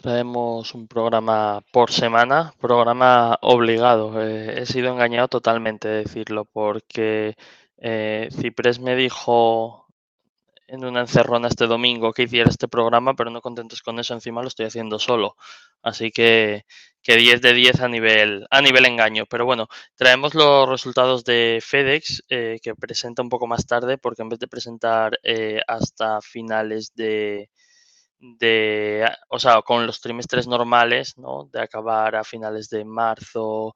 [0.00, 4.22] Traemos un programa por semana, programa obligado.
[4.22, 7.36] Eh, he sido engañado totalmente de decirlo porque
[7.76, 9.86] eh, Ciprés me dijo
[10.68, 14.40] en una encerrona este domingo que hiciera este programa, pero no contentos con eso, encima
[14.40, 15.36] lo estoy haciendo solo.
[15.82, 16.64] Así que,
[17.02, 19.26] que 10 de 10 a nivel, a nivel engaño.
[19.26, 24.22] Pero bueno, traemos los resultados de FedEx, eh, que presenta un poco más tarde, porque
[24.22, 27.50] en vez de presentar eh, hasta finales de,
[28.20, 31.48] de, o sea, con los trimestres normales, ¿no?
[31.52, 33.74] De acabar a finales de marzo,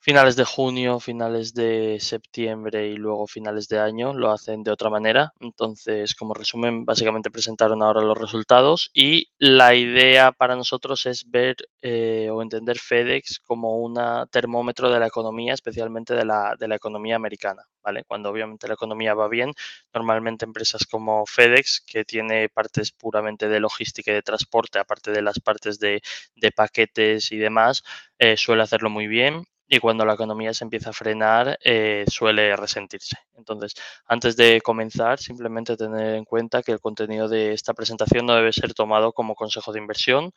[0.00, 4.90] finales de junio, finales de septiembre y luego finales de año lo hacen de otra
[4.90, 5.32] manera.
[5.40, 11.56] Entonces, como resumen, básicamente presentaron ahora los resultados y la idea para nosotros es ver
[11.82, 13.98] eh, o entender FedEx como un
[14.30, 17.64] termómetro de la economía, especialmente de la, de la economía americana.
[17.82, 18.04] ¿vale?
[18.04, 19.52] Cuando obviamente la economía va bien,
[19.94, 25.22] normalmente empresas como FedEx, que tiene partes puramente de logística y de transporte, aparte de
[25.22, 26.02] las partes de,
[26.36, 27.82] de paquetes y demás,
[28.18, 32.56] eh, suele hacerlo muy bien y cuando la economía se empieza a frenar eh, suele
[32.56, 33.16] resentirse.
[33.36, 33.74] Entonces,
[34.06, 38.52] antes de comenzar, simplemente tener en cuenta que el contenido de esta presentación no debe
[38.52, 40.32] ser tomado como consejo de inversión.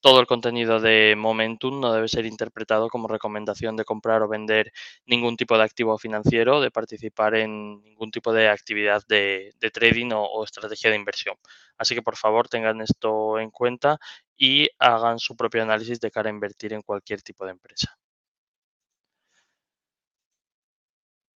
[0.00, 4.72] Todo el contenido de Momentum no debe ser interpretado como recomendación de comprar o vender
[5.06, 10.24] ningún tipo de activo financiero, de participar en ningún tipo de actividad de, trading o,
[10.24, 11.36] o estrategia de inversión.
[11.78, 13.98] Así que por favor tengan esto en cuenta
[14.36, 17.96] y hagan su propio análisis de cara a invertir en cualquier tipo de empresa.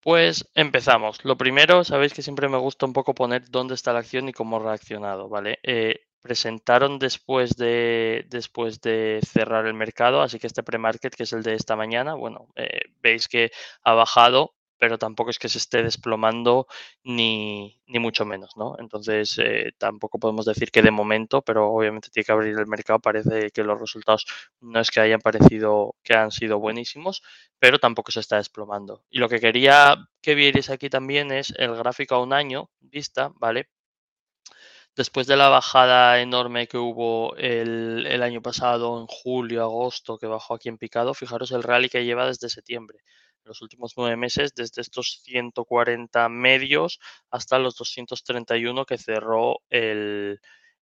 [0.09, 1.23] Pues empezamos.
[1.23, 4.33] Lo primero, sabéis que siempre me gusta un poco poner dónde está la acción y
[4.33, 5.59] cómo ha reaccionado, ¿vale?
[5.63, 11.35] Eh, presentaron después de, después de cerrar el mercado, así que este pre-market, que es
[11.35, 13.51] el de esta mañana, bueno, eh, veis que
[13.85, 16.67] ha bajado pero tampoco es que se esté desplomando
[17.03, 18.77] ni, ni mucho menos, ¿no?
[18.79, 23.01] Entonces, eh, tampoco podemos decir que de momento, pero obviamente tiene que abrir el mercado.
[23.01, 24.27] Parece que los resultados
[24.61, 27.23] no es que hayan parecido que han sido buenísimos,
[27.59, 29.05] pero tampoco se está desplomando.
[29.11, 33.33] Y lo que quería que vierais aquí también es el gráfico a un año vista,
[33.37, 33.69] ¿vale?
[34.97, 40.27] Después de la bajada enorme que hubo el, el año pasado, en julio, agosto, que
[40.27, 42.99] bajó aquí en picado, fijaros el rally que lleva desde septiembre
[43.49, 47.01] los últimos nueve meses, desde estos 140 medios
[47.31, 50.41] hasta los 231 que cerró el,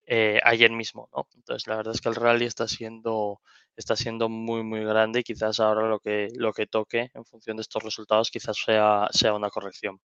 [0.06, 1.28] eh, ayer mismo, ¿no?
[1.35, 3.41] Entonces, la verdad es que el rally está siendo,
[3.78, 7.57] está siendo muy, muy grande y quizás ahora lo que, lo que toque en función
[7.57, 10.00] de estos resultados quizás sea, sea una corrección.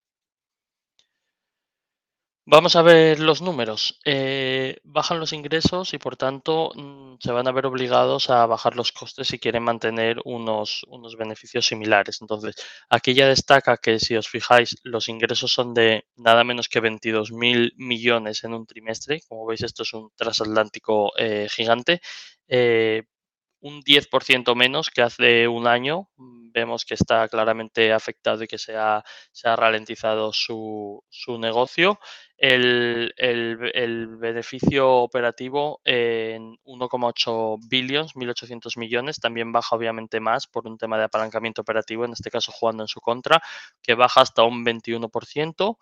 [2.49, 3.99] Vamos a ver los números.
[4.05, 8.77] Eh, bajan los ingresos y por tanto mm, se van a ver obligados a bajar
[8.77, 12.19] los costes si quieren mantener unos, unos beneficios similares.
[12.21, 12.55] Entonces,
[12.89, 17.73] aquí ya destaca que si os fijáis, los ingresos son de nada menos que 22.000
[17.75, 19.19] millones en un trimestre.
[19.27, 21.99] Como veis, esto es un transatlántico eh, gigante.
[22.47, 23.03] Eh,
[23.59, 26.07] un 10% menos que hace un año.
[26.53, 31.99] Vemos que está claramente afectado y que se ha, se ha ralentizado su, su negocio.
[32.37, 40.77] El, el, beneficio operativo en 1,8 billones, 1.800 millones, también baja obviamente más por un
[40.77, 43.41] tema de apalancamiento operativo, en este caso jugando en su contra,
[43.81, 45.77] que baja hasta un 21%.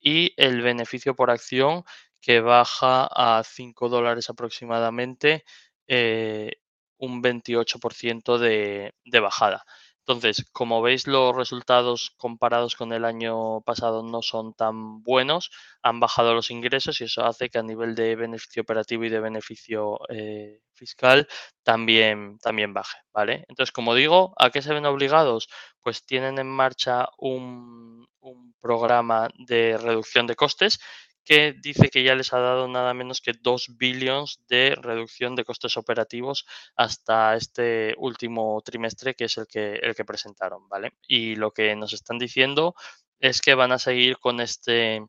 [0.00, 1.82] Y el beneficio por acción
[2.20, 5.44] que baja a 5 dólares aproximadamente.
[5.88, 6.52] Eh,
[6.98, 9.64] un 28% de, de bajada.
[10.08, 15.50] Entonces, como veis, los resultados comparados con el año pasado no son tan buenos,
[15.82, 19.18] han bajado los ingresos y eso hace que a nivel de beneficio operativo y de
[19.18, 21.26] beneficio eh, fiscal
[21.64, 23.44] también, también baje, ¿vale?
[23.48, 25.48] Entonces, como digo, ¿a qué se ven obligados?
[25.82, 30.78] Pues tienen en marcha un, un programa de reducción de costes
[31.26, 35.44] que dice que ya les ha dado nada menos que 2 billones de reducción de
[35.44, 40.92] costes operativos hasta este último trimestre, que es el que, el que presentaron, ¿vale?
[41.08, 42.74] Y lo que nos están diciendo
[43.20, 45.02] es que van a seguir con este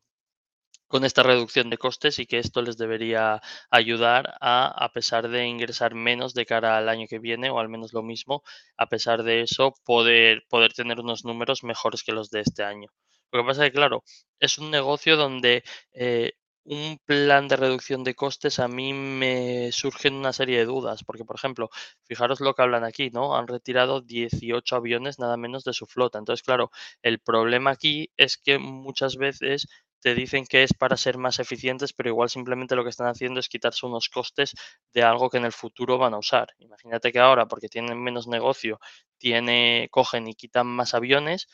[0.88, 5.45] con esta reducción de costes y que esto les debería ayudar a, a pesar de
[5.45, 8.44] ingresar menos de cara al año que viene o al menos lo mismo,
[8.77, 12.89] a pesar de eso, poder, poder tener unos números mejores que los de este año.
[13.31, 14.03] Lo que pasa es que, claro,
[14.39, 15.63] es un negocio donde
[15.94, 16.33] eh,
[16.63, 21.25] un plan de reducción de costes a mí me surgen una serie de dudas, porque,
[21.25, 21.69] por ejemplo,
[22.03, 23.35] fijaros lo que hablan aquí, ¿no?
[23.38, 26.19] Han retirado 18 aviones nada menos de su flota.
[26.19, 26.71] Entonces, claro,
[27.01, 29.68] el problema aquí es que muchas veces
[30.01, 33.39] te dicen que es para ser más eficientes, pero igual simplemente lo que están haciendo
[33.39, 34.53] es quitarse unos costes
[34.94, 36.50] de algo que en el futuro van a usar.
[36.59, 38.80] Imagínate que ahora, porque tienen menos negocio,
[39.18, 41.47] tiene, cogen y quitan más aviones,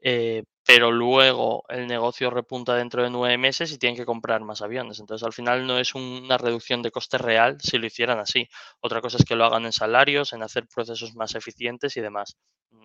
[0.00, 4.62] eh, pero luego el negocio repunta dentro de nueve meses y tienen que comprar más
[4.62, 5.00] aviones.
[5.00, 8.48] Entonces, al final no es una reducción de coste real si lo hicieran así.
[8.80, 12.36] Otra cosa es que lo hagan en salarios, en hacer procesos más eficientes y demás.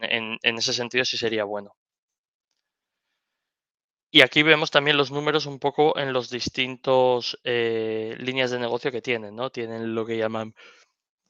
[0.01, 1.75] En, ese sentido sí sería bueno.
[4.11, 8.91] Y aquí vemos también los números un poco en los distintos eh, líneas de negocio
[8.91, 9.49] que tienen, ¿no?
[9.51, 10.55] Tienen lo que llaman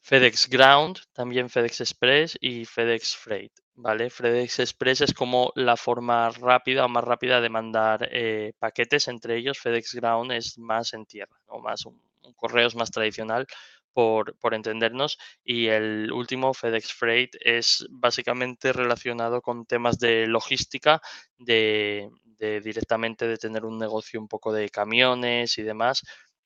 [0.01, 3.64] FedEx Ground, también FedEx Express y FedEx Freight.
[3.75, 4.09] ¿Vale?
[4.09, 9.37] FedEx Express es como la forma rápida o más rápida de mandar eh, paquetes, entre
[9.37, 11.59] ellos FedEx Ground es más en tierra, ¿no?
[11.59, 12.01] más un,
[12.35, 13.45] correo es más tradicional
[13.93, 21.01] por, entendernos y el último FedEx Freight es básicamente relacionado con temas de logística,
[21.37, 26.03] de, de directamente de tener un negocio un poco de camiones y demás,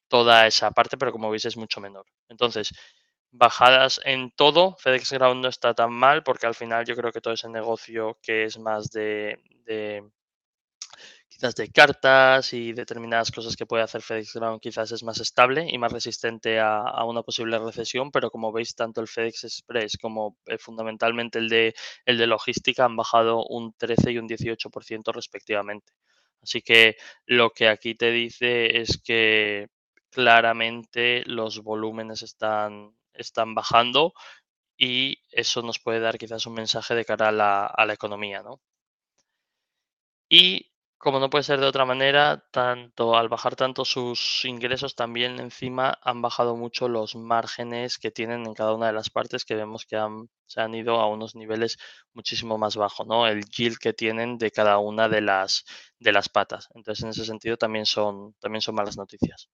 [0.09, 2.05] toda esa parte, pero como veis es mucho menor.
[2.27, 2.71] Entonces,
[3.31, 4.75] bajadas en todo.
[4.79, 8.17] FedEx Ground no está tan mal porque al final yo creo que todo ese negocio
[8.21, 9.39] que es más de,
[11.27, 15.67] quizás de cartas y determinadas cosas que puede hacer FedEx Ground quizás es más estable
[15.69, 20.37] y más resistente a, una posible recesión, pero como veis tanto el FedEx Express como
[20.45, 21.75] eh, fundamentalmente el de,
[22.05, 25.93] el de logística han bajado un 13 y un 18% respectivamente.
[26.41, 29.67] Así que lo que aquí te dice es que
[30.09, 34.13] claramente los volúmenes están, están bajando
[34.77, 38.43] y eso nos puede dar quizás un mensaje de cara a la, a la economía,
[38.43, 38.61] ¿no?
[40.29, 45.39] Y como no puede ser de otra manera, tanto al bajar tanto sus ingresos, también
[45.39, 49.55] encima han bajado mucho los márgenes que tienen en cada una de las partes, que
[49.55, 49.97] vemos que
[50.45, 51.77] se han ido a unos niveles
[52.13, 53.27] muchísimo más bajos, ¿no?
[53.27, 55.63] El yield que tienen de cada una de las,
[55.99, 56.67] de las patas.
[56.75, 59.49] Entonces, en ese sentido, también son, también son malas noticias.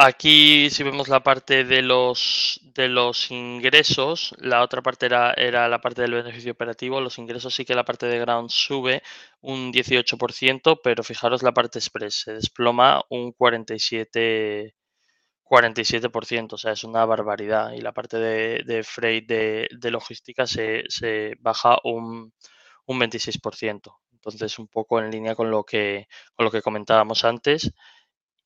[0.00, 5.68] Aquí si vemos la parte de los, de los ingresos, la otra parte era, era,
[5.68, 9.02] la parte del beneficio operativo, los ingresos sí que la parte de ground sube
[9.40, 14.72] un 18%, pero fijaros la parte express, se desploma un 47%,
[15.44, 17.72] 47%, o sea, es una barbaridad.
[17.72, 22.32] Y la parte de, de freight de, de logística se, se baja un,
[22.86, 23.98] un 26%.
[24.12, 26.06] Entonces, un poco en línea con lo que,
[26.36, 27.72] con lo que comentábamos antes.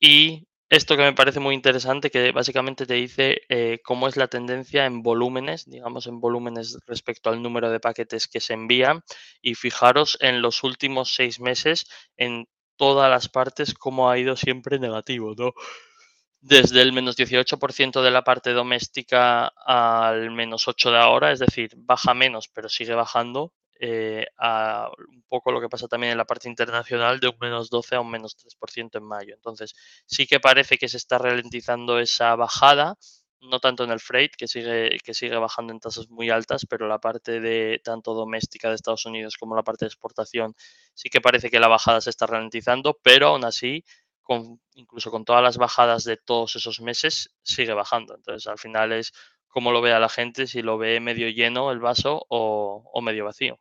[0.01, 4.29] Y esto que me parece muy interesante, que básicamente te dice eh, cómo es la
[4.29, 9.03] tendencia en volúmenes, digamos en volúmenes respecto al número de paquetes que se envían.
[9.43, 11.85] Y fijaros en los últimos seis meses,
[12.17, 15.53] en todas las partes, cómo ha ido siempre negativo, ¿no?
[16.41, 21.73] Desde el menos 18% de la parte doméstica al menos 8% de ahora, es decir,
[21.77, 23.53] baja menos, pero sigue bajando
[23.85, 27.69] eh, a un poco lo que pasa también en la parte internacional de un menos
[27.69, 29.35] 12 a un menos 3% en mayo.
[29.35, 29.75] Entonces,
[30.07, 32.97] sí que parece que se está ralentizando esa bajada,
[33.41, 36.87] no tanto en el freight, que sigue, que sigue bajando en tasas muy altas, pero
[36.87, 40.55] la parte de tanto doméstica de Estados Unidos como la parte de exportación,
[40.95, 43.85] sí que parece que la bajada se está ralentizando, pero aún así,
[44.23, 48.15] con, incluso con todas las bajadas de todos esos meses, sigue bajando.
[48.15, 49.13] Entonces, al final es
[49.49, 53.25] cómo lo ve a la gente, si lo ve medio lleno el vaso o medio
[53.25, 53.59] vacío.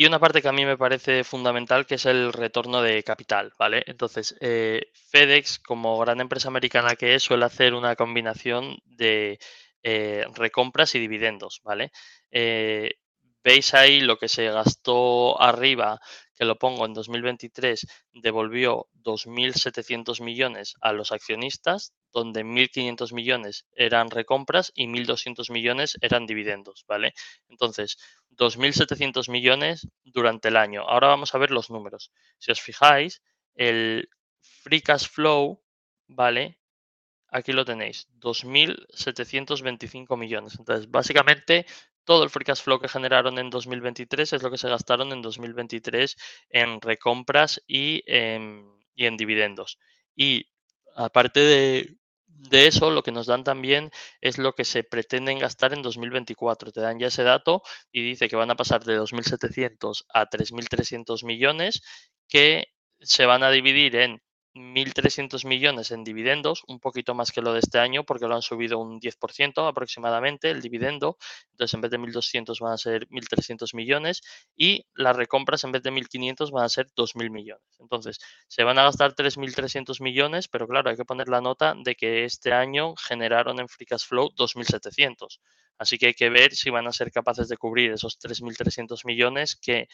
[0.00, 3.52] Y una parte que a mí me parece fundamental, que es el retorno de capital,
[3.58, 3.82] ¿vale?
[3.86, 9.38] Entonces, eh, FedEx, como gran empresa americana que es, suele hacer una combinación de
[9.82, 11.92] eh, recompras y dividendos, ¿vale?
[12.30, 12.94] Eh,
[13.44, 16.00] veis ahí lo que se gastó arriba
[16.34, 24.08] que lo pongo en 2023, devolvió 2.700 millones a los accionistas, donde 1.500 millones eran
[24.08, 27.12] recompras y 1.200 millones eran dividendos, ¿vale?
[27.50, 27.98] Entonces,
[28.40, 30.82] 2.700 millones durante el año.
[30.88, 32.10] Ahora vamos a ver los números.
[32.38, 33.22] Si os fijáis,
[33.54, 34.08] el
[34.40, 35.62] free cash flow,
[36.08, 36.58] ¿vale?
[37.28, 40.56] Aquí lo tenéis, 2.725 millones.
[40.58, 41.66] Entonces, básicamente,
[42.04, 45.20] todo el free cash flow que generaron en 2023 es lo que se gastaron en
[45.20, 46.16] 2023
[46.48, 49.78] en recompras y en, y en dividendos.
[50.16, 50.46] Y
[50.96, 51.99] aparte de,
[52.48, 56.72] de, eso, lo que nos dan también es lo que se pretenden gastar en 2024.
[56.72, 61.24] Te dan ya ese dato y dice que van a pasar de 2.700 a 3.300
[61.24, 61.82] millones
[62.28, 62.66] que
[63.00, 64.22] se van a dividir en
[64.54, 68.42] 1.300 millones en dividendos, un poquito más que lo de este año, porque lo han
[68.42, 71.16] subido un 10% aproximadamente el dividendo.
[71.52, 74.22] Entonces, en vez de 1.200 van a ser 1.300 millones
[74.56, 77.64] y las recompras en vez de 1.500 van a ser 2.000 millones.
[77.78, 81.94] Entonces, se van a gastar 3.300 millones, pero claro, hay que poner la nota de
[81.94, 85.38] que este año generaron en Free Cash Flow 2.700.
[85.78, 89.56] Así que hay que ver si van a ser capaces de cubrir esos 3.300 millones
[89.56, 89.88] que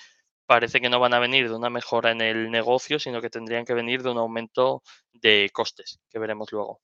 [0.47, 3.65] parece que no van a venir de una mejora en el negocio, sino que tendrían
[3.65, 6.81] que venir de un aumento de costes, que veremos luego.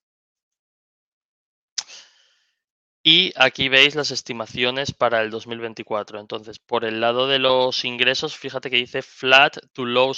[3.05, 6.19] Y aquí veis las estimaciones para el 2024.
[6.21, 10.13] Entonces, por el lado de los ingresos, fíjate que dice flat to low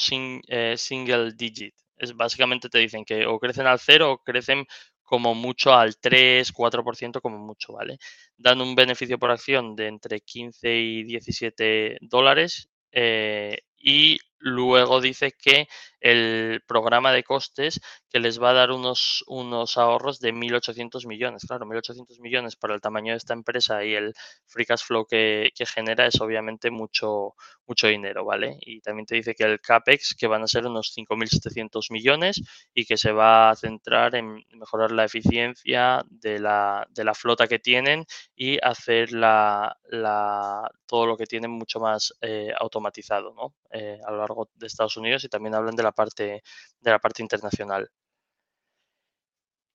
[0.48, 1.74] eh, single digit.
[1.98, 4.66] Es básicamente te dicen que o crecen al cero o crecen
[5.04, 7.98] como mucho al 3, 4% como mucho, ¿vale?
[8.38, 15.32] Dan un beneficio por acción de entre 15 y 17 dólares eh, y luego dice
[15.32, 15.68] que
[16.00, 21.46] el programa de costes que les va a dar unos, unos ahorros de 1.800 millones.
[21.48, 24.14] Claro, 1.800 millones para el tamaño de esta empresa y el
[24.46, 27.36] free cash flow que, genera es obviamente mucho,
[27.68, 28.58] mucho dinero, ¿vale?
[28.62, 32.42] Y también te dice que el CAPEX, que van a ser unos 5.700 millones
[32.74, 37.48] y que se va a centrar en mejorar la eficiencia de la, de la flota
[37.48, 38.06] que tienen
[38.36, 43.54] y hacer la, la, todo lo que tienen mucho más eh, automatizado, ¿no?
[43.72, 46.44] Eh, a lo largo de Estados Unidos y también hablan de la parte,
[46.80, 47.90] de la parte internacional.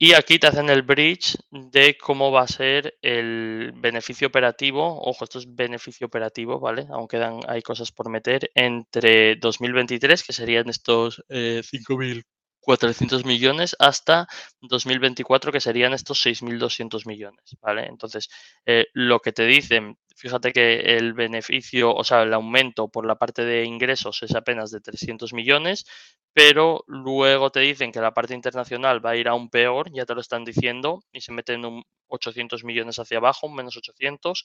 [0.02, 4.98] Y aquí te hacen el bridge de cómo va a ser el beneficio operativo.
[5.02, 6.86] Ojo, esto es beneficio operativo, ¿vale?
[6.88, 12.24] Aunque hay cosas por meter entre 2023, que serían estos eh, 5.000
[12.60, 14.26] 400 millones hasta
[14.62, 17.86] 2024, que serían estos 6.200 millones, ¿vale?
[17.86, 18.28] Entonces,
[18.66, 23.16] eh, lo que te dicen, fíjate que el beneficio, o sea, el aumento por la
[23.16, 25.86] parte de ingresos es apenas de 300 millones,
[26.34, 30.14] pero luego te dicen que la parte internacional va a ir aún peor, ya te
[30.14, 34.44] lo están diciendo, y se meten un 800 millones hacia abajo, un menos 800.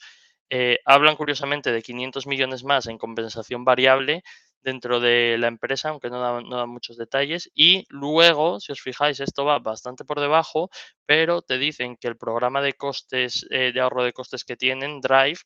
[0.50, 4.24] Eh, hablan curiosamente de 500 millones más en compensación variable,
[4.66, 7.50] dentro de la empresa, aunque no dan, muchos detalles.
[7.54, 10.70] Y luego, si os fijáis, esto va bastante por debajo,
[11.06, 15.02] pero te dicen que el programa de costes, eh, de ahorro de costes que tienen,
[15.02, 15.40] Drive,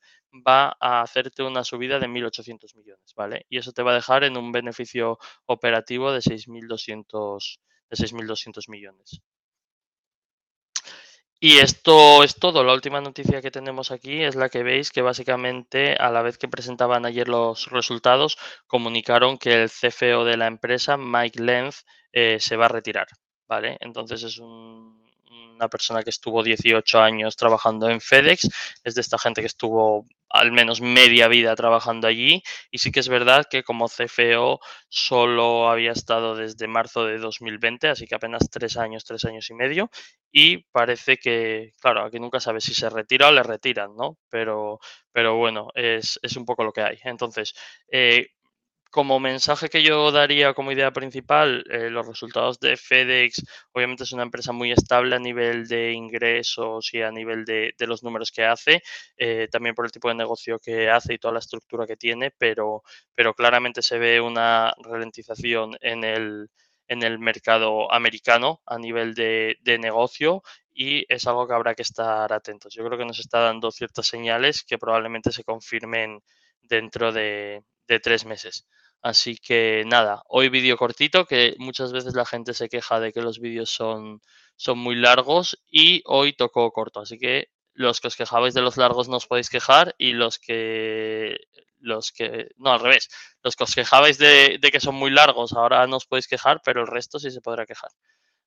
[0.48, 3.46] va a hacerte una subida de 1.800 millones, ¿vale?
[3.50, 7.60] Y eso te va a dejar en un beneficio operativo de 6.200
[7.90, 9.22] de 6.200 millones.
[11.42, 12.64] Y esto es todo.
[12.64, 16.38] La última noticia que tenemos aquí es la que veis que básicamente a la vez
[16.38, 22.40] que presentaban ayer los resultados comunicaron que el CFO de la empresa, Mike Lenz, eh,
[22.40, 23.08] se va a retirar.
[23.50, 23.78] ¿vale?
[23.82, 24.40] Entonces es
[25.60, 28.50] una persona que estuvo 18 años trabajando en FedEx,
[28.84, 33.00] es de esta gente que estuvo al menos media vida trabajando allí y sí que
[33.00, 38.50] es verdad que como CFO solo había estado desde marzo de 2020, así que apenas
[38.50, 39.90] tres años, tres años y medio
[40.32, 44.18] y parece que, claro, aquí nunca sabes si se retira o le retiran, ¿no?
[44.30, 44.80] Pero,
[45.12, 47.00] pero bueno, es, es un poco lo que hay.
[47.04, 47.54] Entonces,
[47.92, 48.28] eh,
[48.90, 53.44] como mensaje que yo daría como idea principal, eh, los resultados de FedEx,
[53.74, 58.04] obviamente es una empresa muy estable a nivel de ingresos y a nivel de, los
[58.04, 58.82] números que hace,
[59.18, 62.32] eh, también por el tipo de negocio que hace y toda la estructura que tiene,
[62.38, 62.84] pero,
[63.16, 66.50] pero claramente se ve una ralentización en el,
[66.90, 70.42] en el mercado americano a nivel de, negocio
[70.74, 72.74] y es algo que habrá que estar atentos.
[72.74, 76.22] Yo creo que nos está dando ciertas señales que probablemente se confirmen
[76.64, 77.64] dentro de
[77.98, 78.68] tres meses.
[79.02, 83.22] Así que nada, hoy vídeo cortito, que muchas veces la gente se queja de que
[83.22, 84.22] los vídeos son,
[84.58, 87.00] son muy largos y hoy tocó corto.
[87.00, 90.38] Así que los que os quejabais de los largos no os podéis quejar y los
[90.38, 91.38] que,
[91.80, 93.10] los que, no, al revés,
[93.42, 96.62] los que os quejabais de, de que son muy largos ahora no os podéis quejar,
[96.64, 97.92] pero el resto sí se podrá quejar.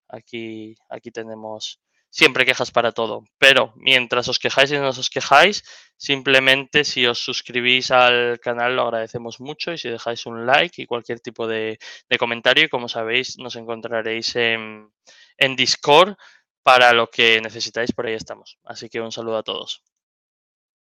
[0.09, 1.81] Aquí, aquí tenemos
[2.13, 3.25] siempre quejas para todo.
[3.39, 5.65] Pero mientras os quejáis y no os quejáis,
[5.97, 10.87] simplemente si os suscribís al canal lo agradecemos mucho y si dejáis un like y
[10.87, 11.79] cualquier tipo de,
[12.19, 14.93] comentario, como sabéis, nos encontraréis en,
[15.39, 16.17] en Discord
[16.63, 18.59] para lo que necesitáis, por ahí estamos.
[18.65, 19.83] Así que un saludo a todos.